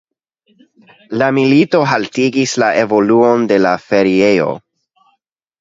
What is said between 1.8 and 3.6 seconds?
haltigis la evoluon